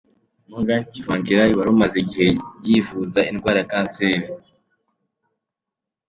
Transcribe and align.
Morgan 0.49 0.83
Tsvangirai 0.91 1.57
wari 1.57 1.69
umaze 1.75 1.95
igihe 2.03 2.27
yivuza 2.67 3.19
indwara 3.31 3.57
ya 3.61 3.69
kanseri. 3.71 4.25